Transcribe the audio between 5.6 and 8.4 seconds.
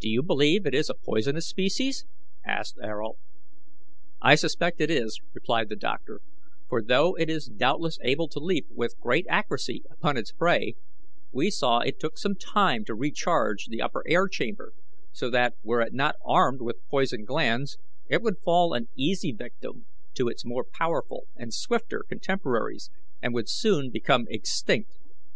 the doctor; "for, though it is doubtless able to